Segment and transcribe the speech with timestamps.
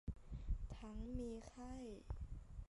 [0.77, 1.73] ทั้งมีไข้